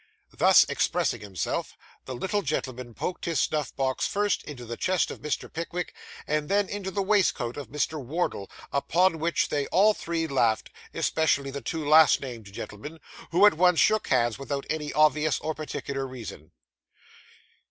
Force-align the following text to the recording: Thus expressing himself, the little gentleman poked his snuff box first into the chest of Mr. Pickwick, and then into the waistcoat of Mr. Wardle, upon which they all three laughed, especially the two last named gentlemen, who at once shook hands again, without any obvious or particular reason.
Thus 0.35 0.63
expressing 0.63 1.21
himself, 1.21 1.77
the 2.05 2.15
little 2.15 2.41
gentleman 2.41 2.95
poked 2.95 3.25
his 3.25 3.39
snuff 3.39 3.75
box 3.75 4.07
first 4.07 4.41
into 4.45 4.65
the 4.65 4.75
chest 4.75 5.11
of 5.11 5.21
Mr. 5.21 5.47
Pickwick, 5.53 5.93
and 6.25 6.49
then 6.49 6.67
into 6.67 6.89
the 6.89 7.03
waistcoat 7.03 7.55
of 7.55 7.67
Mr. 7.69 8.03
Wardle, 8.03 8.49
upon 8.73 9.19
which 9.19 9.49
they 9.49 9.67
all 9.67 9.93
three 9.93 10.25
laughed, 10.25 10.71
especially 10.91 11.51
the 11.51 11.61
two 11.61 11.87
last 11.87 12.19
named 12.19 12.51
gentlemen, 12.51 12.99
who 13.29 13.45
at 13.45 13.53
once 13.53 13.79
shook 13.79 14.07
hands 14.07 14.37
again, 14.37 14.41
without 14.41 14.65
any 14.71 14.91
obvious 14.91 15.39
or 15.39 15.53
particular 15.53 16.07
reason. 16.07 16.49